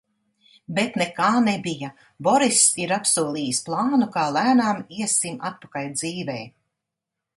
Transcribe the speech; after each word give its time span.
Bet 0.77 0.95
nekā 1.01 1.27
nebija! 1.47 1.89
Boriss 2.27 2.63
ir 2.85 2.95
apsolījis 2.97 3.61
plānu, 3.67 4.09
kā 4.19 4.25
lēnām 4.39 4.81
iesim 5.03 5.41
atpakaļ 5.51 5.93
dzīvē. 6.01 6.39